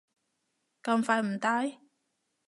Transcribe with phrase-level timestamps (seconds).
[0.81, 1.77] 咁快唔戴？